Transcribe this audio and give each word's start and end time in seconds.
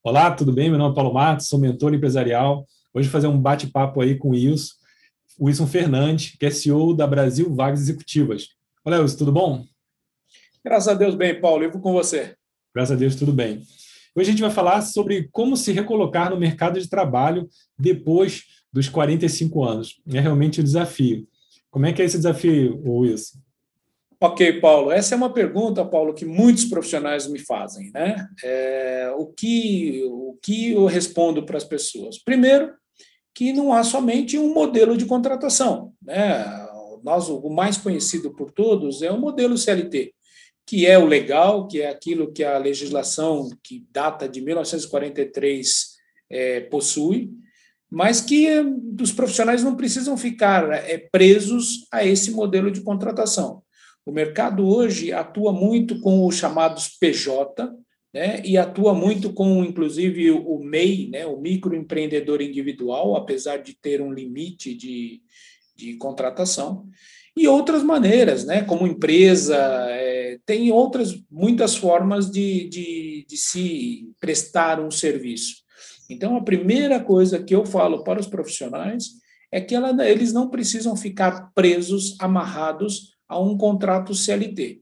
Olá, 0.00 0.30
tudo 0.30 0.52
bem? 0.52 0.70
Meu 0.70 0.78
nome 0.78 0.92
é 0.92 0.94
Paulo 0.94 1.12
Matos, 1.12 1.48
sou 1.48 1.58
mentor 1.58 1.92
empresarial. 1.92 2.64
Hoje 2.94 3.08
vou 3.08 3.12
fazer 3.12 3.26
um 3.26 3.38
bate-papo 3.38 4.00
aí 4.00 4.16
com 4.16 4.28
o 4.28 4.30
Wilson, 4.30 4.72
Wilson 5.40 5.66
Fernandes, 5.66 6.36
que 6.38 6.46
é 6.46 6.50
CEO 6.50 6.94
da 6.94 7.04
Brasil 7.04 7.52
Vagas 7.52 7.80
Executivas. 7.80 8.46
Olá, 8.84 9.00
Wilson, 9.00 9.18
tudo 9.18 9.32
bom? 9.32 9.64
Graças 10.64 10.86
a 10.86 10.94
Deus, 10.94 11.16
bem, 11.16 11.40
Paulo. 11.40 11.64
E 11.64 11.70
com 11.70 11.92
você? 11.92 12.36
Graças 12.72 12.96
a 12.96 12.98
Deus, 12.98 13.16
tudo 13.16 13.32
bem. 13.32 13.60
Hoje 14.14 14.28
a 14.28 14.30
gente 14.30 14.40
vai 14.40 14.52
falar 14.52 14.82
sobre 14.82 15.28
como 15.32 15.56
se 15.56 15.72
recolocar 15.72 16.30
no 16.30 16.38
mercado 16.38 16.80
de 16.80 16.88
trabalho 16.88 17.48
depois 17.76 18.44
dos 18.72 18.88
45 18.88 19.64
anos. 19.64 20.00
É 20.06 20.20
realmente 20.20 20.60
um 20.60 20.64
desafio. 20.64 21.26
Como 21.72 21.86
é 21.86 21.92
que 21.92 22.00
é 22.00 22.04
esse 22.04 22.18
desafio, 22.18 22.80
Wilson? 22.86 23.36
Ok, 24.20 24.60
Paulo. 24.60 24.90
Essa 24.90 25.14
é 25.14 25.16
uma 25.16 25.32
pergunta, 25.32 25.84
Paulo, 25.84 26.12
que 26.12 26.24
muitos 26.24 26.64
profissionais 26.64 27.28
me 27.28 27.38
fazem, 27.38 27.92
né? 27.92 28.28
É, 28.42 29.12
o, 29.16 29.26
que, 29.26 30.02
o 30.06 30.36
que 30.42 30.72
eu 30.72 30.86
respondo 30.86 31.46
para 31.46 31.56
as 31.56 31.64
pessoas? 31.64 32.18
Primeiro, 32.18 32.72
que 33.32 33.52
não 33.52 33.72
há 33.72 33.84
somente 33.84 34.36
um 34.36 34.52
modelo 34.52 34.96
de 34.96 35.06
contratação, 35.06 35.92
né? 36.02 36.44
Nós, 37.04 37.28
o 37.28 37.48
mais 37.48 37.76
conhecido 37.76 38.34
por 38.34 38.50
todos 38.50 39.02
é 39.02 39.12
o 39.12 39.20
modelo 39.20 39.56
CLT, 39.56 40.12
que 40.66 40.84
é 40.84 40.98
o 40.98 41.06
legal, 41.06 41.68
que 41.68 41.80
é 41.80 41.88
aquilo 41.88 42.32
que 42.32 42.42
a 42.42 42.58
legislação 42.58 43.48
que 43.62 43.86
data 43.92 44.28
de 44.28 44.40
1943 44.40 45.96
é, 46.28 46.60
possui, 46.62 47.30
mas 47.88 48.20
que 48.20 48.48
os 49.00 49.12
profissionais 49.12 49.62
não 49.62 49.76
precisam 49.76 50.16
ficar 50.16 50.68
é, 50.72 50.98
presos 51.10 51.86
a 51.92 52.04
esse 52.04 52.32
modelo 52.32 52.68
de 52.68 52.80
contratação. 52.80 53.62
O 54.08 54.10
mercado 54.10 54.66
hoje 54.66 55.12
atua 55.12 55.52
muito 55.52 56.00
com 56.00 56.26
os 56.26 56.34
chamados 56.34 56.88
PJ, 56.98 57.70
né, 58.10 58.40
e 58.42 58.56
atua 58.56 58.94
muito 58.94 59.34
com, 59.34 59.62
inclusive, 59.62 60.30
o 60.30 60.58
MEI, 60.60 61.10
né, 61.10 61.26
o 61.26 61.38
microempreendedor 61.38 62.40
individual, 62.40 63.16
apesar 63.16 63.58
de 63.58 63.76
ter 63.78 64.00
um 64.00 64.10
limite 64.10 64.74
de, 64.74 65.20
de 65.76 65.98
contratação, 65.98 66.88
e 67.36 67.46
outras 67.46 67.82
maneiras, 67.82 68.46
né, 68.46 68.62
como 68.62 68.86
empresa, 68.86 69.58
é, 69.90 70.38
tem 70.46 70.72
outras, 70.72 71.14
muitas 71.30 71.76
formas 71.76 72.30
de, 72.30 72.66
de, 72.66 73.26
de 73.28 73.36
se 73.36 74.10
prestar 74.18 74.80
um 74.80 74.90
serviço. 74.90 75.56
Então, 76.08 76.34
a 76.34 76.42
primeira 76.42 76.98
coisa 76.98 77.42
que 77.42 77.54
eu 77.54 77.66
falo 77.66 78.02
para 78.02 78.18
os 78.18 78.26
profissionais 78.26 79.04
é 79.52 79.60
que 79.60 79.74
ela, 79.74 80.08
eles 80.08 80.32
não 80.32 80.48
precisam 80.48 80.96
ficar 80.96 81.52
presos, 81.54 82.16
amarrados 82.18 83.17
a 83.28 83.38
um 83.38 83.56
contrato 83.56 84.14
CLT. 84.14 84.80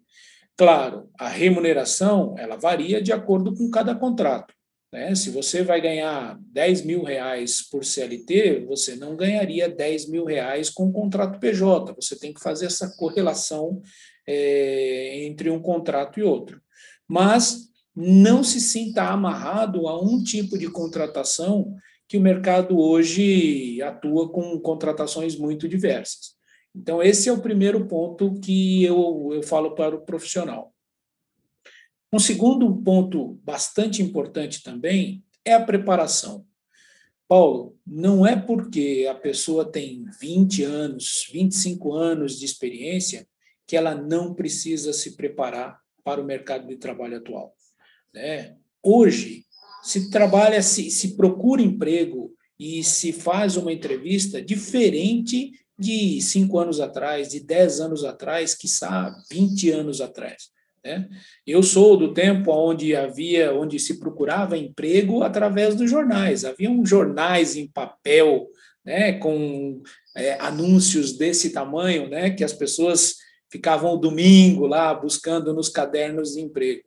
Claro, 0.57 1.11
a 1.19 1.29
remuneração 1.29 2.35
ela 2.39 2.57
varia 2.57 3.03
de 3.03 3.13
acordo 3.13 3.55
com 3.55 3.71
cada 3.71 3.95
contrato. 3.95 4.55
Né? 4.93 5.15
Se 5.15 5.31
você 5.31 5.63
vai 5.63 5.81
ganhar 5.81 6.39
10 6.53 6.83
mil 6.83 7.03
reais 7.03 7.61
por 7.69 7.85
CLT, 7.85 8.65
você 8.67 8.97
não 8.97 9.17
ganharia 9.17 9.69
10 9.69 10.09
mil 10.09 10.25
reais 10.25 10.71
com 10.71 10.89
o 10.89 10.93
contrato 10.93 11.39
PJ. 11.39 11.93
Você 11.95 12.19
tem 12.19 12.33
que 12.33 12.41
fazer 12.41 12.67
essa 12.67 12.89
correlação 12.97 13.83
é, 14.27 15.25
entre 15.27 15.51
um 15.51 15.61
contrato 15.61 16.19
e 16.19 16.23
outro. 16.23 16.61
Mas 17.07 17.69
não 17.95 18.45
se 18.45 18.61
sinta 18.61 19.05
amarrado 19.05 19.89
a 19.89 20.01
um 20.01 20.23
tipo 20.23 20.59
de 20.59 20.71
contratação 20.71 21.75
que 22.09 22.17
o 22.17 22.21
mercado 22.21 22.79
hoje 22.79 23.83
atua 23.83 24.31
com 24.31 24.59
contratações 24.61 25.37
muito 25.37 25.69
diversas. 25.69 26.36
Então, 26.77 27.03
esse 27.03 27.29
é 27.29 27.33
o 27.33 27.41
primeiro 27.41 27.87
ponto 27.87 28.39
que 28.39 28.85
eu, 28.85 29.31
eu 29.33 29.43
falo 29.43 29.75
para 29.75 29.97
o 29.97 30.05
profissional. 30.05 30.75
Um 32.13 32.19
segundo 32.19 32.71
ponto 32.83 33.41
bastante 33.43 34.03
importante 34.03 34.63
também 34.63 35.25
é 35.43 35.55
a 35.55 35.65
preparação. 35.65 36.47
Paulo, 37.27 37.77
não 37.85 38.27
é 38.27 38.37
porque 38.37 39.07
a 39.11 39.15
pessoa 39.15 39.65
tem 39.65 40.05
20 40.21 40.63
anos, 40.65 41.29
25 41.33 41.95
anos 41.95 42.39
de 42.39 42.45
experiência 42.45 43.27
que 43.67 43.77
ela 43.77 43.95
não 43.95 44.35
precisa 44.35 44.93
se 44.93 45.17
preparar 45.17 45.81
para 46.05 46.21
o 46.21 46.25
mercado 46.25 46.69
de 46.69 46.77
trabalho 46.77 47.17
atual. 47.17 47.57
Né? 48.15 48.55
Hoje, 48.83 49.45
se 49.83 50.11
trabalha, 50.11 50.63
se, 50.63 50.91
se 50.91 51.17
procura 51.17 51.63
emprego 51.63 52.33
e 52.59 52.85
se 52.85 53.13
faz 53.13 53.57
uma 53.57 53.73
entrevista 53.73 54.41
diferente 54.41 55.53
de 55.79 56.21
cinco 56.21 56.59
anos 56.59 56.81
atrás, 56.81 57.29
de 57.29 57.41
dez 57.41 57.81
anos 57.81 58.05
atrás, 58.05 58.55
quiçá 58.55 59.15
20 59.31 59.71
anos 59.71 60.01
atrás. 60.01 60.51
Né? 60.85 61.09
Eu 61.47 61.63
sou 61.63 61.97
do 61.97 62.15
tempo 62.15 62.53
onde 62.53 62.95
havia, 62.95 63.53
onde 63.53 63.79
se 63.79 63.99
procurava 63.99 64.57
emprego 64.57 65.23
através 65.23 65.75
dos 65.75 65.91
jornais. 65.91 66.45
Haviam 66.45 66.85
jornais 66.85 67.57
em 67.57 67.69
papel, 67.69 68.47
né, 68.85 69.15
com 69.15 69.83
é, 70.17 70.35
anúncios 70.41 71.19
desse 71.19 71.51
tamanho, 71.51 72.09
né, 72.09 72.31
que 72.31 72.45
as 72.45 72.53
pessoas 72.53 73.17
ficavam 73.51 73.99
domingo 73.99 74.67
lá 74.67 74.95
buscando 74.95 75.53
nos 75.53 75.69
cadernos 75.69 76.33
de 76.33 76.41
emprego. 76.41 76.83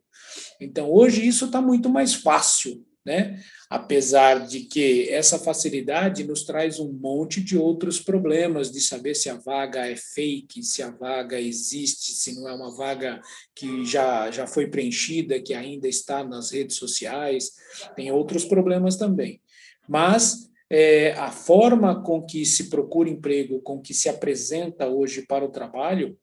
Então, 0.62 0.92
hoje 0.92 1.28
isso 1.28 1.46
está 1.46 1.62
muito 1.62 1.90
mais 1.90 2.14
fácil 2.14 2.84
né? 3.06 3.40
Apesar 3.70 4.46
de 4.46 4.62
que 4.62 5.10
essa 5.10 5.40
facilidade 5.40 6.24
nos 6.24 6.44
traz 6.44 6.80
um 6.80 6.92
monte 6.92 7.42
de 7.42 7.58
outros 7.58 8.00
problemas 8.00 8.72
de 8.72 8.82
saber 8.82 9.16
se 9.16 9.30
a 9.30 9.36
vaga 9.36 9.88
é 9.88 9.96
fake, 9.96 10.64
se 10.64 10.84
a 10.84 10.92
vaga 10.92 11.40
existe, 11.40 12.12
se 12.12 12.36
não 12.36 12.48
é 12.48 12.54
uma 12.54 12.76
vaga 12.76 13.22
que 13.56 13.86
já, 13.86 14.30
já 14.32 14.46
foi 14.46 14.68
preenchida, 14.68 15.40
que 15.40 15.54
ainda 15.54 15.88
está 15.88 16.24
nas 16.24 16.52
redes 16.52 16.76
sociais, 16.76 17.52
tem 17.96 18.12
outros 18.12 18.46
problemas 18.46 18.96
também. 18.96 19.42
Mas 19.88 20.50
é, 20.70 21.14
a 21.14 21.32
forma 21.32 22.04
com 22.04 22.22
que 22.22 22.46
se 22.46 22.70
procura 22.70 23.10
emprego, 23.10 23.62
com 23.62 23.82
que 23.82 23.94
se 23.94 24.08
apresenta 24.08 24.88
hoje 24.88 25.26
para 25.26 25.44
o 25.44 25.50
trabalho, 25.50 26.16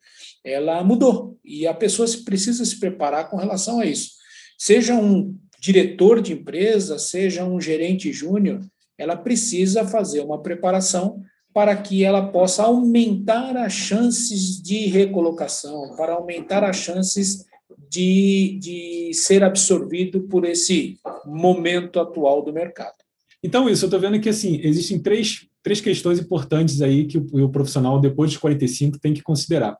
ela 0.44 0.84
mudou 0.84 1.36
e 1.44 1.66
a 1.66 1.74
pessoa 1.74 2.06
precisa 2.24 2.64
se 2.64 2.78
preparar 2.78 3.28
com 3.28 3.36
relação 3.36 3.80
a 3.80 3.86
isso. 3.86 4.12
Seja 4.56 4.94
um 4.94 5.36
diretor 5.66 6.22
de 6.22 6.32
empresa, 6.32 6.96
seja 6.96 7.44
um 7.44 7.60
gerente 7.60 8.12
júnior, 8.12 8.60
ela 8.96 9.16
precisa 9.16 9.84
fazer 9.84 10.20
uma 10.20 10.40
preparação 10.40 11.20
para 11.52 11.74
que 11.74 12.04
ela 12.04 12.28
possa 12.28 12.62
aumentar 12.62 13.56
as 13.56 13.72
chances 13.72 14.62
de 14.62 14.86
recolocação, 14.86 15.96
para 15.96 16.12
aumentar 16.12 16.62
as 16.62 16.76
chances 16.76 17.44
de, 17.90 18.56
de 18.60 19.10
ser 19.12 19.42
absorvido 19.42 20.20
por 20.28 20.44
esse 20.44 21.00
momento 21.24 21.98
atual 21.98 22.42
do 22.42 22.52
mercado. 22.52 22.94
Então, 23.42 23.68
isso, 23.68 23.84
eu 23.84 23.88
estou 23.88 24.00
vendo 24.00 24.20
que 24.20 24.28
assim, 24.28 24.60
existem 24.62 25.00
três, 25.00 25.48
três 25.64 25.80
questões 25.80 26.20
importantes 26.20 26.80
aí 26.80 27.06
que 27.06 27.18
o, 27.18 27.44
o 27.44 27.48
profissional, 27.50 28.00
depois 28.00 28.30
dos 28.30 28.38
45, 28.38 29.00
tem 29.00 29.12
que 29.12 29.22
considerar. 29.22 29.76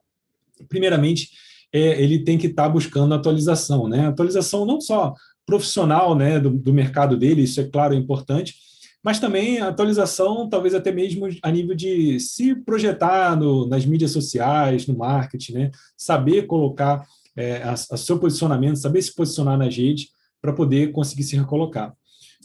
Primeiramente, 0.67 1.29
é, 1.71 2.01
ele 2.01 2.25
tem 2.25 2.37
que 2.37 2.47
estar 2.47 2.63
tá 2.63 2.69
buscando 2.69 3.13
atualização, 3.13 3.87
né? 3.87 4.07
Atualização 4.07 4.65
não 4.65 4.81
só 4.81 5.13
profissional 5.47 6.13
né, 6.13 6.39
do, 6.39 6.51
do 6.51 6.73
mercado 6.73 7.17
dele, 7.17 7.41
isso 7.41 7.59
é 7.59 7.63
claro, 7.63 7.95
é 7.95 7.97
importante, 7.97 8.55
mas 9.03 9.19
também 9.19 9.59
a 9.59 9.69
atualização, 9.69 10.49
talvez 10.49 10.75
até 10.75 10.91
mesmo 10.91 11.27
a 11.41 11.49
nível 11.49 11.73
de 11.73 12.19
se 12.19 12.53
projetar 12.53 13.37
no, 13.37 13.65
nas 13.65 13.85
mídias 13.85 14.11
sociais, 14.11 14.85
no 14.85 14.97
marketing, 14.97 15.53
né? 15.53 15.71
saber 15.95 16.45
colocar 16.45 17.05
é, 17.35 17.63
a, 17.63 17.71
a 17.71 17.97
seu 17.97 18.19
posicionamento, 18.19 18.77
saber 18.77 19.01
se 19.01 19.15
posicionar 19.15 19.57
nas 19.57 19.75
redes 19.75 20.09
para 20.41 20.51
poder 20.51 20.91
conseguir 20.91 21.23
se 21.23 21.37
recolocar. 21.37 21.93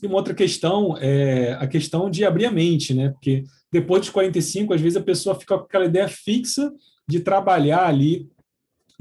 E 0.00 0.06
uma 0.06 0.16
outra 0.16 0.34
questão 0.34 0.96
é 0.98 1.54
a 1.54 1.66
questão 1.66 2.08
de 2.08 2.24
abrir 2.24 2.46
a 2.46 2.50
mente, 2.50 2.92
né? 2.92 3.10
Porque 3.10 3.44
depois 3.72 4.02
dos 4.02 4.10
45, 4.10 4.74
às 4.74 4.80
vezes 4.80 4.96
a 4.96 5.02
pessoa 5.02 5.38
fica 5.38 5.56
com 5.56 5.64
aquela 5.64 5.84
ideia 5.84 6.08
fixa 6.08 6.72
de 7.08 7.20
trabalhar 7.20 7.86
ali 7.86 8.28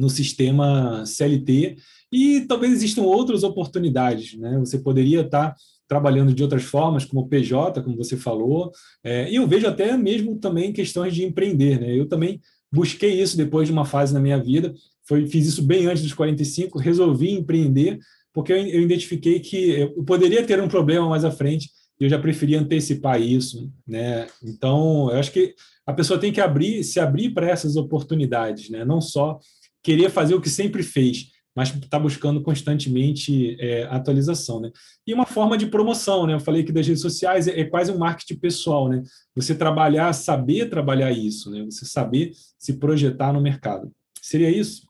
no 0.02 0.10
sistema 0.10 1.06
CLT 1.06 1.78
e 2.12 2.42
talvez 2.42 2.74
existam 2.74 3.04
outras 3.04 3.44
oportunidades, 3.44 4.36
né? 4.38 4.58
Você 4.60 4.80
poderia 4.80 5.22
estar 5.22 5.56
trabalhando 5.88 6.34
de 6.34 6.42
outras 6.42 6.64
formas, 6.64 7.06
como 7.06 7.28
PJ, 7.28 7.82
como 7.84 7.96
você 7.96 8.18
falou, 8.18 8.72
é, 9.04 9.30
e 9.32 9.36
eu 9.36 9.48
vejo 9.48 9.68
até 9.68 9.96
mesmo 9.96 10.38
também 10.40 10.74
questões 10.74 11.14
de 11.14 11.24
empreender, 11.24 11.80
né? 11.80 11.96
Eu 11.96 12.08
também 12.08 12.42
busquei 12.74 13.22
isso 13.22 13.38
depois 13.38 13.68
de 13.68 13.74
uma 13.74 13.86
fase 13.86 14.14
na 14.14 14.20
minha 14.20 14.42
vida, 14.42 14.74
foi, 15.04 15.28
fiz 15.28 15.46
isso 15.46 15.62
bem 15.62 15.86
antes 15.86 16.02
dos 16.02 16.14
45, 16.14 16.80
resolvi 16.80 17.32
empreender, 17.32 18.00
porque 18.34 18.52
eu, 18.52 18.58
eu 18.58 18.82
identifiquei 18.82 19.40
que 19.40 19.72
eu 19.72 20.04
poderia 20.04 20.44
ter 20.44 20.60
um 20.62 20.68
problema 20.68 21.08
mais 21.08 21.24
à 21.24 21.32
frente, 21.32 21.70
e 22.00 22.06
eu 22.06 22.10
já 22.10 22.18
preferia 22.18 22.60
antecipar 22.60 23.22
isso, 23.22 23.72
né? 23.88 24.28
Então, 24.44 25.12
eu 25.12 25.20
acho 25.20 25.32
que 25.32 25.54
a 25.86 25.94
pessoa 25.94 26.20
tem 26.20 26.32
que 26.32 26.42
abrir, 26.42 26.84
se 26.84 27.00
abrir 27.00 27.30
para 27.32 27.50
essas 27.50 27.76
oportunidades, 27.76 28.70
né? 28.70 28.84
Não 28.84 29.00
só 29.00 29.40
querer 29.84 30.10
fazer 30.10 30.36
o 30.36 30.42
que 30.42 30.50
sempre 30.50 30.84
fez, 30.84 31.32
mas 31.56 31.74
está 31.76 32.00
buscando 32.00 32.42
constantemente 32.42 33.58
é, 33.60 33.84
atualização, 33.84 34.62
né? 34.62 34.72
E 35.06 35.14
uma 35.14 35.26
forma 35.26 35.58
de 35.58 35.66
promoção, 35.66 36.26
né? 36.26 36.34
Eu 36.34 36.40
falei 36.40 36.64
que 36.64 36.72
das 36.72 36.88
redes 36.88 37.02
sociais 37.02 37.48
é, 37.48 37.60
é, 37.60 37.66
quase 37.66 37.92
um 37.92 37.98
marketing 37.98 38.40
pessoal, 38.40 38.88
né? 38.88 39.04
Você 39.36 39.54
trabalhar, 39.54 40.14
saber 40.14 40.70
trabalhar 40.70 41.12
isso, 41.12 41.52
né? 41.52 41.64
Você 41.66 41.86
saber 41.86 42.32
se 42.58 42.74
projetar 42.74 43.34
no 43.34 43.42
mercado. 43.42 43.92
Seria 44.22 44.50
isso? 44.50 44.84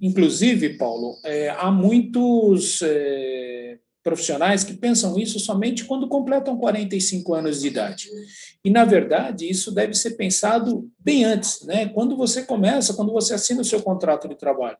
Inclusive, 0.00 0.76
Paulo, 0.76 1.16
é, 1.24 1.50
há 1.50 1.70
muitos 1.70 2.80
é, 2.82 3.78
profissionais 4.08 4.64
que 4.64 4.72
pensam 4.72 5.18
isso 5.18 5.38
somente 5.38 5.84
quando 5.84 6.08
completam 6.08 6.56
45 6.56 7.34
anos 7.34 7.60
de 7.60 7.66
idade. 7.68 8.08
E, 8.64 8.70
na 8.70 8.86
verdade, 8.86 9.46
isso 9.46 9.70
deve 9.70 9.92
ser 9.92 10.12
pensado 10.12 10.90
bem 10.98 11.24
antes, 11.24 11.62
né? 11.66 11.86
quando 11.90 12.16
você 12.16 12.42
começa, 12.42 12.94
quando 12.94 13.12
você 13.12 13.34
assina 13.34 13.60
o 13.60 13.64
seu 13.64 13.82
contrato 13.82 14.26
de 14.26 14.34
trabalho. 14.34 14.78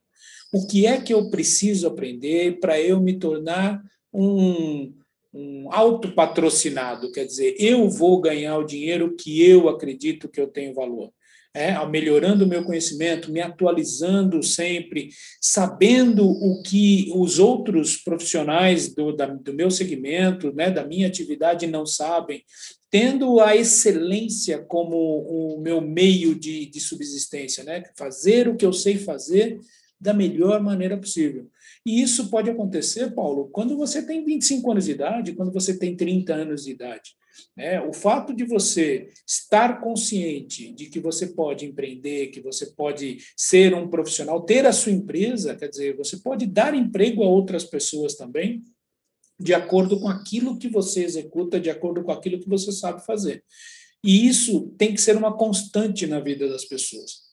O 0.51 0.67
que 0.67 0.87
é 0.87 0.99
que 0.99 1.13
eu 1.13 1.29
preciso 1.29 1.87
aprender 1.87 2.59
para 2.59 2.81
eu 2.81 2.99
me 2.99 3.19
tornar 3.19 3.83
um, 4.11 4.95
um 5.35 5.69
autopatrocinado? 5.71 7.13
Quer 7.13 7.27
dizer, 7.27 7.55
eu 7.59 7.87
vou 7.91 8.23
ganhar 8.23 8.57
o 8.57 8.65
dinheiro 8.65 9.15
que 9.15 9.47
eu 9.47 9.69
acredito 9.69 10.27
que 10.27 10.41
eu 10.41 10.47
tenho 10.47 10.73
valor 10.73 11.13
é, 11.55 11.75
melhorando 11.87 12.45
o 12.45 12.49
meu 12.49 12.63
conhecimento, 12.65 13.33
me 13.33 13.41
atualizando 13.41 14.43
sempre, 14.43 15.09
sabendo 15.41 16.29
o 16.29 16.63
que 16.63 17.11
os 17.15 17.39
outros 17.39 17.97
profissionais 17.97 18.95
do, 18.95 19.13
da, 19.13 19.27
do 19.27 19.53
meu 19.53 19.71
segmento, 19.71 20.53
né, 20.53 20.71
da 20.71 20.85
minha 20.85 21.07
atividade 21.07 21.67
não 21.67 21.87
sabem, 21.87 22.45
tendo 22.91 23.41
a 23.41 23.57
excelência 23.57 24.59
como 24.59 24.97
o 24.97 25.61
meu 25.61 25.81
meio 25.81 26.35
de, 26.35 26.67
de 26.67 26.81
subsistência, 26.81 27.65
né, 27.65 27.83
fazer 27.97 28.49
o 28.49 28.57
que 28.57 28.65
eu 28.65 28.73
sei 28.73 28.97
fazer 28.97 29.59
da 30.01 30.15
melhor 30.15 30.63
maneira 30.63 30.97
possível. 30.97 31.51
E 31.85 32.01
isso 32.01 32.31
pode 32.31 32.51
acontecer, 32.51 33.15
Paulo, 33.15 33.49
quando 33.49 33.77
você 33.77 34.03
tem 34.03 34.25
25 34.25 34.71
anos 34.71 34.85
de 34.85 34.93
idade, 34.93 35.33
quando 35.33 35.53
você 35.53 35.77
tem 35.77 35.97
30 35.97 36.35
anos 36.35 36.65
de 36.65 36.71
idade. 36.71 37.17
Né? 37.57 37.81
O 37.81 37.93
fato 37.93 38.33
de 38.33 38.45
você 38.45 39.09
estar 39.27 39.81
consciente 39.81 40.73
de 40.73 40.87
que 40.87 41.01
você 41.01 41.27
pode 41.27 41.67
empreender, 41.67 42.29
que 42.29 42.41
você 42.41 42.67
pode 42.67 43.19
ser 43.37 43.75
um 43.75 43.89
profissional, 43.89 44.43
ter 44.43 44.65
a 44.65 44.73
sua 44.73 44.93
empresa, 44.93 45.57
quer 45.57 45.69
dizer, 45.69 45.97
você 45.97 46.19
pode 46.19 46.47
dar 46.47 46.75
emprego 46.75 47.25
a 47.25 47.29
outras 47.29 47.65
pessoas 47.65 48.15
também, 48.15 48.63
de 49.41 49.55
acordo 49.55 49.99
com 50.01 50.09
aquilo 50.09 50.59
que 50.59 50.69
você 50.69 51.05
executa, 51.05 51.61
de 51.61 51.71
acordo 51.71 52.03
com 52.03 52.13
aquilo 52.13 52.39
que 52.39 52.49
você 52.49 52.73
sabe 52.73 53.05
fazer. 53.05 53.45
E 54.05 54.29
isso 54.29 54.73
tem 54.79 54.95
que 54.95 55.01
ser 55.01 55.17
uma 55.17 55.37
constante 55.37 56.07
na 56.07 56.21
vida 56.21 56.49
das 56.49 56.65
pessoas. 56.65 57.27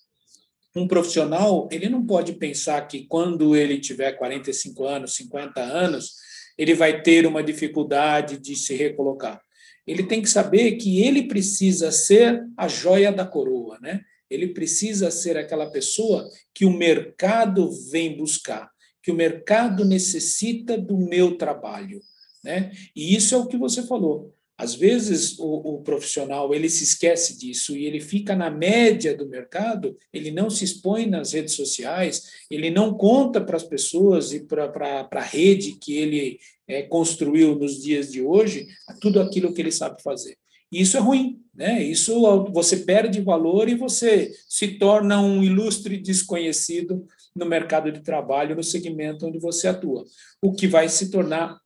Um 0.75 0.87
profissional, 0.87 1.69
ele 1.71 1.87
não 1.87 2.05
pode 2.05 2.33
pensar 2.33 2.81
que 2.87 3.05
quando 3.05 3.55
ele 3.55 3.79
tiver 3.79 4.11
45 4.13 4.85
anos, 4.85 5.15
50 5.15 5.61
anos, 5.61 6.15
ele 6.57 6.73
vai 6.73 7.01
ter 7.01 7.25
uma 7.25 7.43
dificuldade 7.43 8.37
de 8.37 8.55
se 8.55 8.75
recolocar 8.75 9.44
ele 9.85 10.03
tem 10.03 10.21
que 10.21 10.29
saber 10.29 10.73
que 10.73 11.01
ele 11.01 11.27
precisa 11.27 11.91
ser 11.91 12.43
a 12.57 12.67
joia 12.67 13.11
da 13.11 13.25
coroa, 13.25 13.79
né? 13.79 14.01
Ele 14.29 14.47
precisa 14.47 15.11
ser 15.11 15.37
aquela 15.37 15.69
pessoa 15.69 16.29
que 16.53 16.65
o 16.65 16.71
mercado 16.71 17.71
vem 17.91 18.17
buscar, 18.17 18.69
que 19.03 19.11
o 19.11 19.15
mercado 19.15 19.85
necessita 19.85 20.77
do 20.77 20.97
meu 20.97 21.37
trabalho, 21.37 22.01
né? 22.43 22.71
E 22.95 23.15
isso 23.15 23.35
é 23.35 23.37
o 23.37 23.47
que 23.47 23.57
você 23.57 23.83
falou. 23.83 24.35
Às 24.57 24.73
vezes 24.73 25.37
o, 25.37 25.75
o, 25.75 25.81
profissional 25.81 26.53
ele 26.53 26.69
se 26.69 26.83
esquece 26.83 27.37
disso 27.37 27.75
e 27.75 27.85
ele 27.85 27.99
fica 27.99 28.35
na 28.35 28.49
média 28.49 29.15
do 29.15 29.27
mercado, 29.27 29.97
ele 30.13 30.31
não 30.31 30.49
se 30.49 30.63
expõe 30.63 31.05
nas 31.05 31.33
redes 31.33 31.55
sociais, 31.55 32.23
ele 32.49 32.69
não 32.69 32.93
conta 32.93 33.41
para 33.41 33.57
as 33.57 33.63
pessoas 33.63 34.31
e 34.31 34.45
para 34.45 35.09
a 35.11 35.21
rede 35.21 35.73
que 35.73 35.97
ele 35.97 36.39
é, 36.67 36.83
construiu 36.83 37.55
nos 37.55 37.83
dias 37.83 38.11
de 38.11 38.21
hoje 38.21 38.65
tudo 39.01 39.19
aquilo 39.19 39.53
que 39.53 39.61
ele 39.61 39.71
sabe 39.71 40.01
fazer. 40.01 40.37
Isso 40.71 40.95
é 40.95 40.99
ruim, 40.99 41.41
né? 41.53 41.83
Isso 41.83 42.19
você 42.51 42.77
perde 42.77 43.21
valor 43.21 43.67
e 43.67 43.75
você 43.75 44.31
se 44.47 44.79
torna 44.79 45.21
um 45.21 45.43
ilustre 45.43 45.97
desconhecido 45.97 47.05
no 47.35 47.45
mercado 47.45 47.91
de 47.91 48.01
trabalho, 48.01 48.55
no 48.55 48.63
segmento 48.63 49.27
onde 49.27 49.37
você 49.37 49.67
atua, 49.67 50.05
o 50.41 50.53
que 50.53 50.67
vai 50.67 50.87
se 50.87 51.11
tornar 51.11 51.59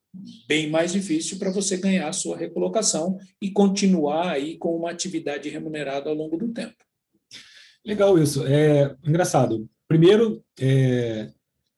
bem 0.47 0.69
mais 0.69 0.91
difícil 0.91 1.37
para 1.37 1.51
você 1.51 1.77
ganhar 1.77 2.07
a 2.07 2.13
sua 2.13 2.37
recolocação 2.37 3.17
e 3.41 3.51
continuar 3.51 4.31
aí 4.31 4.57
com 4.57 4.75
uma 4.75 4.91
atividade 4.91 5.49
remunerada 5.49 6.09
ao 6.09 6.15
longo 6.15 6.37
do 6.37 6.49
tempo. 6.49 6.75
Legal 7.85 8.17
isso. 8.17 8.45
É 8.45 8.95
engraçado. 9.05 9.69
Primeiro, 9.87 10.43
é, 10.59 11.29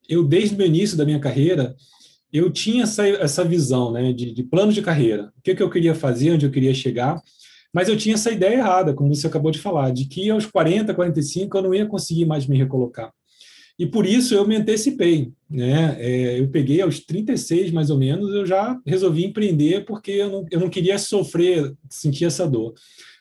eu 0.08 0.24
desde 0.24 0.56
o 0.56 0.66
início 0.66 0.98
da 0.98 1.06
minha 1.06 1.20
carreira 1.20 1.76
eu 2.32 2.50
tinha 2.50 2.84
essa, 2.84 3.06
essa 3.08 3.44
visão 3.44 3.92
né, 3.92 4.14
de, 4.14 4.34
de 4.34 4.44
plano 4.44 4.72
de 4.72 4.82
carreira, 4.82 5.34
o 5.38 5.42
que, 5.42 5.54
que 5.54 5.62
eu 5.62 5.70
queria 5.70 5.94
fazer, 5.94 6.32
onde 6.32 6.46
eu 6.46 6.52
queria 6.52 6.74
chegar, 6.74 7.22
mas 7.74 7.90
eu 7.90 7.98
tinha 7.98 8.16
essa 8.16 8.32
ideia 8.32 8.56
errada, 8.56 8.94
como 8.94 9.14
você 9.14 9.28
acabou 9.28 9.52
de 9.52 9.60
falar, 9.60 9.92
de 9.92 10.06
que 10.06 10.30
aos 10.30 10.46
40, 10.46 10.94
45 10.94 11.58
eu 11.58 11.62
não 11.62 11.74
ia 11.74 11.86
conseguir 11.86 12.26
mais 12.26 12.48
me 12.48 12.58
recolocar. 12.58 13.12
E 13.82 13.88
por 13.88 14.06
isso 14.06 14.36
eu 14.36 14.48
me 14.48 14.56
antecipei. 14.56 15.34
Né? 15.50 15.98
É, 16.00 16.40
eu 16.40 16.48
peguei 16.50 16.82
aos 16.82 17.00
36, 17.00 17.72
mais 17.72 17.90
ou 17.90 17.98
menos, 17.98 18.32
eu 18.32 18.46
já 18.46 18.80
resolvi 18.86 19.26
empreender 19.26 19.86
porque 19.86 20.12
eu 20.12 20.30
não, 20.30 20.46
eu 20.52 20.60
não 20.60 20.70
queria 20.70 21.00
sofrer, 21.00 21.74
sentir 21.90 22.26
essa 22.26 22.48
dor. 22.48 22.76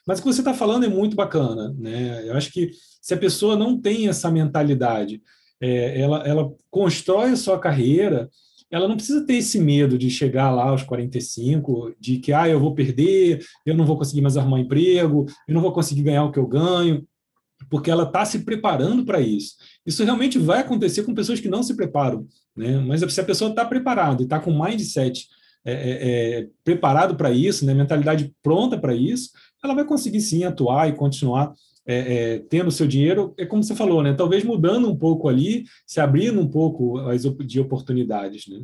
Mas 0.05 0.19
o 0.19 0.21
que 0.21 0.27
você 0.31 0.41
está 0.41 0.53
falando 0.53 0.85
é 0.85 0.87
muito 0.87 1.15
bacana. 1.15 1.75
Né? 1.79 2.27
Eu 2.27 2.35
acho 2.35 2.51
que 2.51 2.69
se 3.01 3.11
a 3.11 3.17
pessoa 3.17 3.55
não 3.55 3.81
tem 3.81 4.07
essa 4.07 4.29
mentalidade, 4.29 5.19
é, 5.59 5.99
ela, 5.99 6.19
ela 6.27 6.53
constrói 6.69 7.31
a 7.31 7.35
sua 7.35 7.57
carreira, 7.57 8.29
ela 8.69 8.87
não 8.87 8.97
precisa 8.97 9.25
ter 9.25 9.37
esse 9.37 9.59
medo 9.59 9.97
de 9.97 10.11
chegar 10.11 10.51
lá 10.51 10.69
aos 10.69 10.83
45, 10.83 11.95
de 11.99 12.19
que 12.19 12.31
ah, 12.31 12.47
eu 12.47 12.59
vou 12.59 12.75
perder, 12.75 13.43
eu 13.65 13.75
não 13.75 13.83
vou 13.83 13.97
conseguir 13.97 14.21
mais 14.21 14.37
arrumar 14.37 14.59
emprego, 14.59 15.25
eu 15.47 15.55
não 15.55 15.61
vou 15.61 15.71
conseguir 15.71 16.03
ganhar 16.03 16.23
o 16.23 16.31
que 16.31 16.37
eu 16.37 16.45
ganho 16.45 17.03
porque 17.69 17.91
ela 17.91 18.03
está 18.03 18.25
se 18.25 18.39
preparando 18.39 19.05
para 19.05 19.19
isso. 19.19 19.55
Isso 19.85 20.03
realmente 20.03 20.37
vai 20.37 20.59
acontecer 20.59 21.03
com 21.03 21.13
pessoas 21.13 21.39
que 21.39 21.49
não 21.49 21.63
se 21.63 21.75
preparam, 21.75 22.27
né? 22.55 22.79
Mas 22.79 23.01
se 23.13 23.21
a 23.21 23.23
pessoa 23.23 23.49
está 23.49 23.65
preparada 23.65 24.21
e 24.21 24.25
está 24.25 24.39
com 24.39 24.51
mindset 24.51 25.27
é, 25.63 25.73
é, 25.73 26.39
é, 26.39 26.47
preparado 26.63 27.15
para 27.15 27.31
isso, 27.31 27.65
né? 27.65 27.73
mentalidade 27.73 28.33
pronta 28.41 28.77
para 28.77 28.95
isso, 28.95 29.29
ela 29.63 29.75
vai 29.75 29.85
conseguir 29.85 30.21
sim 30.21 30.43
atuar 30.43 30.89
e 30.89 30.93
continuar 30.93 31.53
é, 31.85 31.95
é, 31.95 32.39
tendo 32.39 32.71
seu 32.71 32.87
dinheiro, 32.87 33.33
é 33.37 33.45
como 33.45 33.63
você 33.63 33.75
falou, 33.75 34.01
né? 34.03 34.13
Talvez 34.13 34.43
mudando 34.43 34.89
um 34.89 34.95
pouco 34.95 35.27
ali, 35.27 35.65
se 35.85 35.99
abrindo 35.99 36.39
um 36.39 36.47
pouco 36.47 36.97
as 36.99 37.23
de 37.23 37.59
oportunidades, 37.59 38.47
né? 38.47 38.61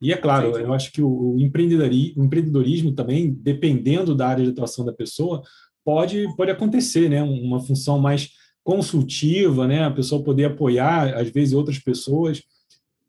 E 0.00 0.12
é 0.12 0.16
claro, 0.16 0.56
eu 0.56 0.72
acho 0.72 0.92
que 0.92 1.02
o, 1.02 1.36
empreendedorismo, 1.38 2.22
o 2.22 2.24
empreendedorismo 2.24 2.92
também, 2.92 3.32
dependendo 3.32 4.14
da 4.14 4.28
área 4.28 4.44
de 4.44 4.50
atuação 4.50 4.84
da 4.84 4.92
pessoa, 4.92 5.42
pode, 5.88 6.28
pode 6.36 6.50
acontecer, 6.50 7.08
né? 7.08 7.22
Uma 7.22 7.60
função 7.60 7.98
mais 7.98 8.32
consultiva, 8.62 9.66
né? 9.66 9.84
A 9.84 9.90
pessoa 9.90 10.22
poder 10.22 10.44
apoiar, 10.44 11.16
às 11.16 11.30
vezes, 11.30 11.54
outras 11.54 11.78
pessoas 11.78 12.42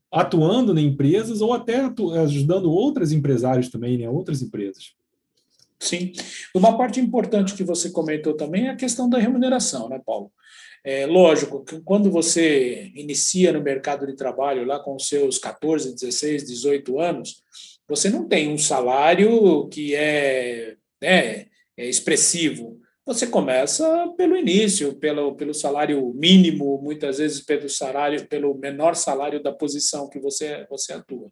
atuando 0.09 0.79
em 0.79 0.85
empresas 0.85 1.41
ou 1.41 1.51
até 1.51 1.81
ajudando 2.23 2.71
outras 2.71 3.11
empresários 3.11 3.67
também, 3.67 3.97
né? 3.97 4.09
Outras 4.09 4.41
empresas. 4.41 4.93
Sim. 5.77 6.13
Uma 6.55 6.77
parte 6.77 7.01
importante 7.01 7.53
que 7.53 7.65
você 7.65 7.89
comentou 7.89 8.33
também 8.33 8.67
é 8.67 8.69
a 8.69 8.77
questão 8.77 9.09
da 9.09 9.17
remuneração, 9.17 9.89
né, 9.89 10.00
Paulo? 10.05 10.31
É 10.81 11.05
lógico 11.05 11.65
que 11.65 11.81
quando 11.81 12.09
você 12.09 12.93
inicia 12.95 13.51
no 13.51 13.62
mercado 13.62 14.07
de 14.07 14.15
trabalho 14.15 14.65
lá 14.65 14.79
com 14.79 14.98
seus 14.98 15.38
14, 15.38 15.95
16, 15.95 16.48
18 16.48 16.98
anos, 16.98 17.43
você 17.86 18.09
não 18.09 18.25
tem 18.25 18.48
um 18.48 18.57
salário 18.57 19.67
que 19.67 19.93
é, 19.93 20.77
né, 21.01 21.17
é, 21.17 21.50
expressivo. 21.88 22.79
Você 23.05 23.25
começa 23.27 24.07
pelo 24.17 24.36
início, 24.36 24.93
pelo, 24.95 25.36
pelo 25.36 25.53
salário 25.53 26.13
mínimo, 26.13 26.79
muitas 26.81 27.17
vezes 27.17 27.41
pelo 27.41 27.69
salário, 27.69 28.27
pelo 28.27 28.53
menor 28.55 28.95
salário 28.95 29.41
da 29.41 29.51
posição 29.51 30.09
que 30.09 30.19
você, 30.19 30.65
você 30.69 30.93
atua. 30.93 31.31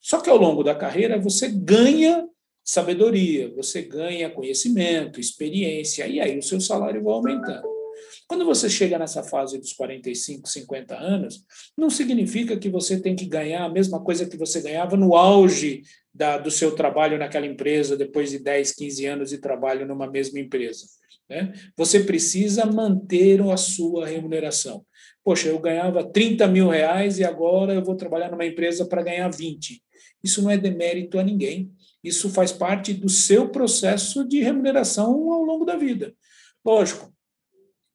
Só 0.00 0.20
que 0.20 0.30
ao 0.30 0.36
longo 0.36 0.62
da 0.62 0.74
carreira 0.74 1.18
você 1.18 1.48
ganha 1.48 2.28
sabedoria, 2.64 3.52
você 3.54 3.82
ganha 3.82 4.30
conhecimento, 4.30 5.18
experiência, 5.18 6.06
e 6.06 6.20
aí 6.20 6.38
o 6.38 6.42
seu 6.42 6.60
salário 6.60 7.02
vai 7.02 7.14
aumentando. 7.14 7.77
Quando 8.28 8.44
você 8.44 8.68
chega 8.68 8.98
nessa 8.98 9.22
fase 9.22 9.58
dos 9.58 9.72
45, 9.72 10.46
50 10.46 10.94
anos, 10.94 11.42
não 11.74 11.88
significa 11.88 12.58
que 12.58 12.68
você 12.68 13.00
tem 13.00 13.16
que 13.16 13.24
ganhar 13.24 13.64
a 13.64 13.70
mesma 13.70 14.04
coisa 14.04 14.28
que 14.28 14.36
você 14.36 14.60
ganhava 14.60 14.98
no 14.98 15.16
auge 15.16 15.82
da, 16.12 16.36
do 16.36 16.50
seu 16.50 16.72
trabalho 16.74 17.16
naquela 17.16 17.46
empresa, 17.46 17.96
depois 17.96 18.30
de 18.30 18.38
10, 18.38 18.72
15 18.72 19.06
anos 19.06 19.30
de 19.30 19.38
trabalho 19.38 19.86
numa 19.86 20.06
mesma 20.06 20.38
empresa. 20.38 20.84
Né? 21.26 21.54
Você 21.74 22.00
precisa 22.00 22.66
manter 22.66 23.40
a 23.40 23.56
sua 23.56 24.06
remuneração. 24.06 24.84
Poxa, 25.24 25.48
eu 25.48 25.58
ganhava 25.58 26.04
30 26.04 26.46
mil 26.48 26.68
reais 26.68 27.18
e 27.18 27.24
agora 27.24 27.72
eu 27.72 27.82
vou 27.82 27.96
trabalhar 27.96 28.30
numa 28.30 28.44
empresa 28.44 28.86
para 28.86 29.02
ganhar 29.02 29.30
20. 29.30 29.82
Isso 30.22 30.42
não 30.42 30.50
é 30.50 30.58
demérito 30.58 31.18
a 31.18 31.22
ninguém. 31.22 31.72
Isso 32.04 32.28
faz 32.28 32.52
parte 32.52 32.92
do 32.92 33.08
seu 33.08 33.48
processo 33.48 34.28
de 34.28 34.40
remuneração 34.40 35.32
ao 35.32 35.42
longo 35.42 35.64
da 35.64 35.76
vida. 35.76 36.14
Lógico, 36.64 37.10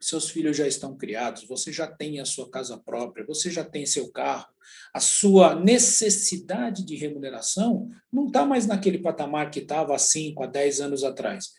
seus 0.07 0.29
filhos 0.29 0.57
já 0.57 0.67
estão 0.67 0.95
criados, 0.95 1.45
você 1.45 1.71
já 1.71 1.87
tem 1.87 2.19
a 2.19 2.25
sua 2.25 2.49
casa 2.49 2.77
própria, 2.77 3.25
você 3.25 3.49
já 3.49 3.63
tem 3.63 3.85
seu 3.85 4.11
carro, 4.11 4.47
a 4.93 4.99
sua 4.99 5.55
necessidade 5.55 6.85
de 6.85 6.95
remuneração 6.95 7.89
não 8.11 8.27
está 8.27 8.45
mais 8.45 8.67
naquele 8.67 8.99
patamar 8.99 9.49
que 9.49 9.59
estava 9.59 9.95
há 9.95 9.99
5, 9.99 10.43
a 10.43 10.47
10 10.47 10.81
anos 10.81 11.03
atrás. 11.03 11.51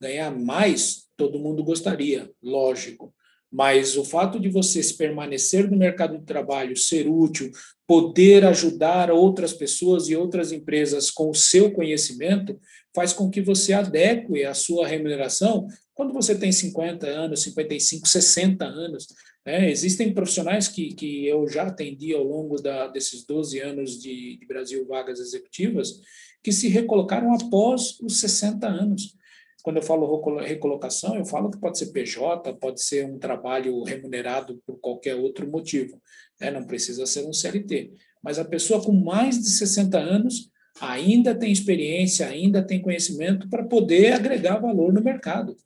Ganhar 0.00 0.30
mais, 0.30 1.08
todo 1.16 1.38
mundo 1.38 1.62
gostaria, 1.62 2.30
lógico. 2.42 3.14
Mas 3.52 3.96
o 3.96 4.04
fato 4.04 4.38
de 4.38 4.48
você 4.48 4.80
permanecer 4.94 5.68
no 5.68 5.76
mercado 5.76 6.16
de 6.16 6.24
trabalho, 6.24 6.76
ser 6.76 7.08
útil, 7.08 7.50
poder 7.86 8.44
ajudar 8.44 9.10
outras 9.10 9.52
pessoas 9.52 10.08
e 10.08 10.14
outras 10.14 10.52
empresas 10.52 11.10
com 11.10 11.30
o 11.30 11.34
seu 11.34 11.72
conhecimento, 11.72 12.58
faz 12.94 13.12
com 13.12 13.30
que 13.30 13.40
você 13.40 13.72
adeque 13.72 14.44
a 14.44 14.54
sua 14.54 14.86
remuneração 14.86 15.66
quando 15.94 16.12
você 16.12 16.34
tem 16.34 16.50
50 16.50 17.06
anos, 17.06 17.42
55, 17.42 18.08
60 18.08 18.64
anos. 18.64 19.06
Né? 19.44 19.70
Existem 19.70 20.12
profissionais 20.12 20.68
que, 20.68 20.94
que 20.94 21.26
eu 21.26 21.48
já 21.48 21.64
atendi 21.64 22.14
ao 22.14 22.24
longo 22.24 22.56
da, 22.56 22.86
desses 22.86 23.24
12 23.24 23.58
anos 23.60 24.00
de, 24.00 24.38
de 24.38 24.46
Brasil 24.46 24.86
Vagas 24.86 25.20
Executivas 25.20 26.00
que 26.42 26.52
se 26.52 26.68
recolocaram 26.68 27.34
após 27.34 27.98
os 28.00 28.18
60 28.20 28.66
anos. 28.66 29.14
Quando 29.62 29.76
eu 29.76 29.82
falo 29.82 30.38
recolocação, 30.38 31.16
eu 31.16 31.24
falo 31.24 31.50
que 31.50 31.58
pode 31.58 31.78
ser 31.78 31.92
PJ, 31.92 32.54
pode 32.54 32.82
ser 32.82 33.04
um 33.04 33.18
trabalho 33.18 33.82
remunerado 33.82 34.60
por 34.66 34.80
qualquer 34.80 35.16
outro 35.16 35.46
motivo, 35.50 36.00
né? 36.40 36.50
não 36.50 36.64
precisa 36.64 37.04
ser 37.04 37.26
um 37.26 37.32
CLT. 37.32 37.92
Mas 38.22 38.38
a 38.38 38.44
pessoa 38.44 38.82
com 38.82 38.92
mais 38.92 39.38
de 39.38 39.50
60 39.50 39.98
anos 39.98 40.50
ainda 40.80 41.34
tem 41.34 41.52
experiência, 41.52 42.26
ainda 42.26 42.62
tem 42.62 42.80
conhecimento 42.80 43.48
para 43.48 43.64
poder 43.64 44.12
agregar 44.12 44.58
valor 44.58 44.92
no 44.92 45.02
mercado. 45.02 45.56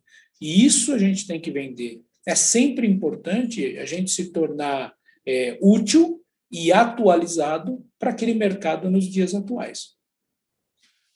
E 0.41 0.65
isso 0.65 0.93
a 0.93 0.99
gente 0.99 1.27
tem 1.27 1.41
que 1.41 1.51
vender. 1.51 2.03
É 2.27 2.35
sempre 2.35 2.87
importante 2.87 3.79
a 3.79 3.85
gente 3.85 4.11
se 4.11 4.31
tornar 4.31 4.95
é, 5.27 5.59
útil 5.61 6.21
e 6.51 6.73
atualizado 6.73 7.85
para 7.99 8.11
aquele 8.11 8.35
mercado 8.35 8.91
nos 8.91 9.05
dias 9.05 9.35
atuais. 9.35 9.95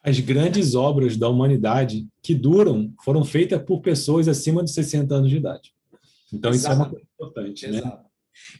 As 0.03 0.21
grandes 0.21 0.75
obras 0.75 1.17
da 1.17 1.29
humanidade 1.29 2.07
que 2.23 2.35
duram 2.35 2.93
foram 3.05 3.25
feitas 3.25 3.61
por 3.63 3.81
pessoas 3.81 4.29
acima 4.29 4.63
de 4.63 4.71
60 4.71 5.15
anos 5.15 5.31
de 5.31 5.37
idade. 5.37 5.73
Então, 6.33 6.51
Exato. 6.53 6.57
isso 6.57 6.67
é 6.73 6.75
uma 6.75 6.91
coisa 6.91 7.07
importante. 7.15 7.67
Né? 7.67 7.79
Exato. 7.79 8.03
Né? 8.03 8.08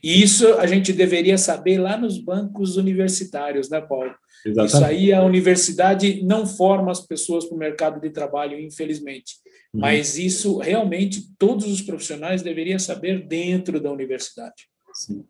E 0.03 0.23
isso 0.23 0.47
a 0.55 0.67
gente 0.67 0.93
deveria 0.93 1.39
saber 1.39 1.79
lá 1.79 1.97
nos 1.97 2.19
bancos 2.19 2.77
universitários, 2.77 3.69
né, 3.69 3.81
Paulo? 3.81 4.15
Exatamente. 4.45 4.75
Isso 4.75 4.85
aí 4.85 5.13
a 5.13 5.25
universidade 5.25 6.23
não 6.23 6.47
forma 6.47 6.91
as 6.91 7.01
pessoas 7.01 7.45
para 7.45 7.57
o 7.57 7.59
mercado 7.59 8.01
de 8.01 8.11
trabalho, 8.11 8.59
infelizmente. 8.59 9.35
Uhum. 9.75 9.81
Mas 9.81 10.17
isso 10.17 10.59
realmente 10.59 11.23
todos 11.39 11.67
os 11.67 11.83
profissionais 11.83 12.43
deveriam 12.43 12.79
saber 12.79 13.27
dentro 13.27 13.81
da 13.81 13.91
universidade. 13.91 14.69
Sim. 14.95 15.25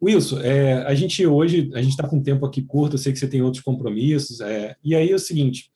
Wilson, 0.00 0.40
é, 0.40 0.74
a 0.84 0.94
gente 0.94 1.26
hoje, 1.26 1.70
a 1.74 1.82
gente 1.82 1.90
está 1.90 2.06
com 2.06 2.16
um 2.16 2.22
tempo 2.22 2.46
aqui 2.46 2.62
curto, 2.62 2.94
eu 2.94 2.98
sei 2.98 3.12
que 3.12 3.18
você 3.18 3.26
tem 3.26 3.42
outros 3.42 3.62
compromissos, 3.62 4.40
é, 4.40 4.76
e 4.84 4.94
aí 4.94 5.10
é 5.10 5.14
o 5.14 5.18
seguinte, 5.18 5.72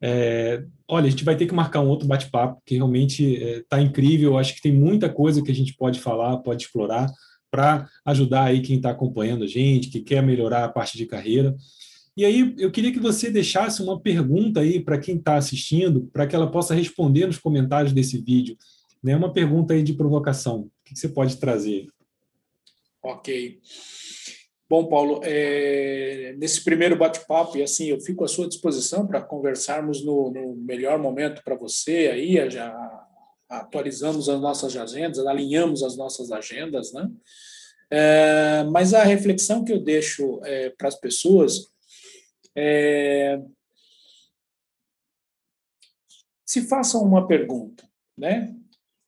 é, 0.00 0.62
olha, 0.88 1.06
a 1.06 1.10
gente 1.10 1.24
vai 1.24 1.36
ter 1.36 1.46
que 1.46 1.54
marcar 1.54 1.80
um 1.80 1.88
outro 1.88 2.06
bate-papo, 2.06 2.62
que 2.64 2.76
realmente 2.76 3.24
está 3.24 3.80
é, 3.80 3.82
incrível, 3.82 4.32
eu 4.32 4.38
acho 4.38 4.54
que 4.54 4.62
tem 4.62 4.72
muita 4.72 5.08
coisa 5.08 5.42
que 5.42 5.50
a 5.50 5.54
gente 5.54 5.74
pode 5.74 5.98
falar, 5.98 6.36
pode 6.38 6.62
explorar, 6.62 7.10
para 7.54 7.88
ajudar 8.04 8.46
aí 8.46 8.60
quem 8.60 8.78
está 8.78 8.90
acompanhando 8.90 9.44
a 9.44 9.46
gente, 9.46 9.88
que 9.88 10.00
quer 10.00 10.20
melhorar 10.20 10.64
a 10.64 10.68
parte 10.68 10.98
de 10.98 11.06
carreira. 11.06 11.54
E 12.16 12.24
aí 12.24 12.52
eu 12.58 12.68
queria 12.72 12.92
que 12.92 12.98
você 12.98 13.30
deixasse 13.30 13.80
uma 13.80 14.00
pergunta 14.00 14.58
aí 14.58 14.80
para 14.80 14.98
quem 14.98 15.18
está 15.18 15.36
assistindo, 15.36 16.10
para 16.12 16.26
que 16.26 16.34
ela 16.34 16.50
possa 16.50 16.74
responder 16.74 17.26
nos 17.26 17.38
comentários 17.38 17.92
desse 17.92 18.18
vídeo. 18.18 18.56
Né? 19.00 19.14
Uma 19.14 19.32
pergunta 19.32 19.72
aí 19.72 19.84
de 19.84 19.92
provocação. 19.92 20.62
O 20.62 20.70
que 20.84 20.98
você 20.98 21.08
pode 21.08 21.36
trazer? 21.36 21.86
Ok. 23.00 23.60
Bom, 24.68 24.86
Paulo, 24.88 25.20
é, 25.22 26.34
nesse 26.36 26.64
primeiro 26.64 26.96
bate-papo, 26.96 27.56
e 27.56 27.62
assim, 27.62 27.86
eu 27.86 28.00
fico 28.00 28.24
à 28.24 28.28
sua 28.28 28.48
disposição 28.48 29.06
para 29.06 29.22
conversarmos 29.22 30.04
no, 30.04 30.32
no, 30.32 30.56
melhor 30.56 30.98
momento 30.98 31.40
para 31.44 31.54
você, 31.54 32.10
aí 32.12 32.50
já 32.50 32.74
atualizamos 33.60 34.28
as 34.28 34.40
nossas 34.40 34.76
agendas, 34.76 35.26
alinhamos 35.26 35.82
as 35.82 35.96
nossas 35.96 36.30
agendas, 36.30 36.92
né? 36.92 37.10
É, 37.90 38.64
mas 38.64 38.94
a 38.94 39.04
reflexão 39.04 39.64
que 39.64 39.72
eu 39.72 39.80
deixo 39.80 40.40
é, 40.44 40.70
para 40.70 40.88
as 40.88 40.94
pessoas 40.96 41.68
é, 42.56 43.40
se 46.44 46.62
façam 46.62 47.02
uma 47.02 47.26
pergunta, 47.26 47.88
né? 48.16 48.54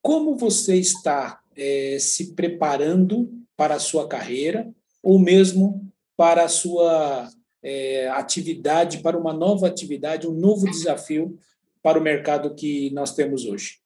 Como 0.02 0.36
você 0.36 0.76
está 0.76 1.40
é, 1.56 1.98
se 1.98 2.34
preparando 2.34 3.32
para 3.56 3.76
a 3.76 3.80
sua 3.80 4.06
carreira 4.06 4.72
ou 5.02 5.18
mesmo 5.18 5.90
para 6.16 6.44
a 6.44 6.48
sua 6.48 7.28
é, 7.62 8.08
atividade, 8.08 8.98
para 8.98 9.18
uma 9.18 9.32
nova 9.32 9.66
atividade, 9.66 10.26
um 10.26 10.32
novo 10.32 10.70
desafio 10.70 11.38
para 11.82 11.98
o 11.98 12.02
mercado 12.02 12.54
que 12.54 12.90
nós 12.90 13.14
temos 13.14 13.44
hoje? 13.44 13.80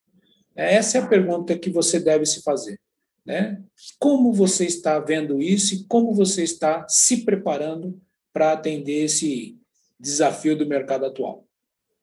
Essa 0.54 0.99
é 0.99 1.00
a 1.00 1.07
pergunta 1.07 1.59
que 1.59 1.71
você 1.71 2.00
deve 2.00 2.26
se 2.26 2.42
fazer. 2.42 2.78
Né? 3.25 3.62
Como 3.99 4.33
você 4.33 4.66
está 4.66 4.99
vendo 4.99 5.40
isso 5.40 5.75
e 5.75 5.85
como 5.85 6.14
você 6.14 6.42
está 6.42 6.87
se 6.88 7.25
preparando 7.25 8.00
para 8.33 8.52
atender 8.52 9.04
esse 9.04 9.57
desafio 9.99 10.57
do 10.57 10.66
mercado 10.66 11.04
atual? 11.04 11.45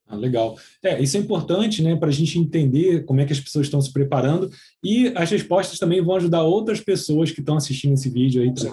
Ah, 0.07 0.15
legal. 0.15 0.57
É, 0.81 1.01
isso 1.01 1.17
é 1.17 1.19
importante 1.19 1.83
né, 1.83 1.95
para 1.95 2.07
a 2.07 2.13
gente 2.13 2.39
entender 2.39 3.03
como 3.03 3.19
é 3.19 3.25
que 3.25 3.33
as 3.33 3.39
pessoas 3.39 3.67
estão 3.67 3.81
se 3.81 3.91
preparando 3.91 4.49
e 4.81 5.11
as 5.15 5.29
respostas 5.29 5.77
também 5.77 6.01
vão 6.01 6.15
ajudar 6.15 6.43
outras 6.43 6.79
pessoas 6.79 7.31
que 7.31 7.41
estão 7.41 7.57
assistindo 7.57 7.93
esse 7.93 8.09
vídeo 8.09 8.41
aí, 8.41 8.53
pra, 8.53 8.71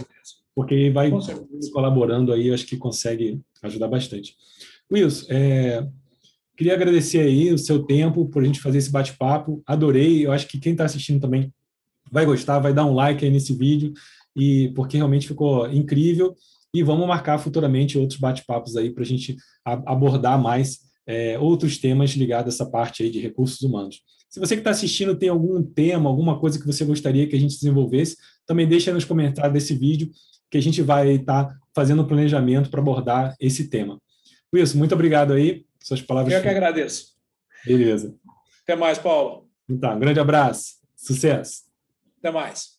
porque 0.54 0.90
vai 0.90 1.10
colaborando 1.72 2.32
aí, 2.32 2.52
acho 2.52 2.66
que 2.66 2.76
consegue 2.76 3.40
ajudar 3.62 3.88
bastante. 3.88 4.36
Wilson, 4.92 5.26
é, 5.28 5.88
queria 6.56 6.74
agradecer 6.74 7.20
aí 7.20 7.52
o 7.52 7.58
seu 7.58 7.82
tempo 7.82 8.26
por 8.26 8.42
a 8.42 8.46
gente 8.46 8.60
fazer 8.60 8.78
esse 8.78 8.90
bate-papo, 8.90 9.62
adorei, 9.66 10.24
eu 10.24 10.32
acho 10.32 10.46
que 10.46 10.58
quem 10.58 10.72
está 10.72 10.84
assistindo 10.84 11.20
também 11.20 11.52
vai 12.10 12.24
gostar, 12.24 12.58
vai 12.58 12.72
dar 12.72 12.84
um 12.84 12.94
like 12.94 13.24
aí 13.24 13.30
nesse 13.30 13.54
vídeo, 13.54 13.92
e 14.36 14.70
porque 14.74 14.96
realmente 14.96 15.26
ficou 15.26 15.70
incrível, 15.70 16.34
e 16.72 16.82
vamos 16.82 17.06
marcar 17.06 17.38
futuramente 17.38 17.98
outros 17.98 18.18
bate-papos 18.18 18.76
aí 18.76 18.90
para 18.90 19.02
a 19.02 19.06
gente 19.06 19.36
abordar 19.64 20.40
mais 20.40 20.80
é, 21.06 21.38
outros 21.38 21.78
temas 21.78 22.10
ligados 22.10 22.52
a 22.52 22.54
essa 22.54 22.70
parte 22.70 23.02
aí 23.02 23.10
de 23.10 23.20
recursos 23.20 23.60
humanos. 23.62 24.00
Se 24.28 24.40
você 24.40 24.56
que 24.56 24.60
está 24.60 24.70
assistindo 24.70 25.14
tem 25.14 25.28
algum 25.28 25.62
tema, 25.62 26.10
alguma 26.10 26.38
coisa 26.40 26.58
que 26.58 26.66
você 26.66 26.84
gostaria 26.84 27.26
que 27.28 27.36
a 27.36 27.38
gente 27.38 27.54
desenvolvesse, 27.54 28.16
também 28.44 28.66
deixa 28.66 28.92
nos 28.92 29.04
comentários 29.04 29.52
desse 29.52 29.74
vídeo 29.74 30.10
que 30.50 30.58
a 30.58 30.62
gente 30.62 30.82
vai 30.82 31.12
estar 31.12 31.44
tá 31.44 31.56
fazendo 31.74 32.02
um 32.02 32.06
planejamento 32.06 32.70
para 32.70 32.80
abordar 32.80 33.36
esse 33.40 33.68
tema. 33.68 34.00
Wilson, 34.52 34.78
muito 34.78 34.94
obrigado 34.94 35.32
aí. 35.32 35.64
Suas 35.84 36.00
palavras. 36.00 36.32
Eu 36.32 36.40
que 36.40 36.48
agradeço. 36.48 37.12
Beleza. 37.66 38.16
Até 38.62 38.74
mais, 38.74 38.96
Paulo. 38.98 39.50
Então, 39.68 39.94
um 39.94 40.00
grande 40.00 40.18
abraço. 40.18 40.76
Sucesso. 40.96 41.64
Até 42.18 42.30
mais. 42.30 42.73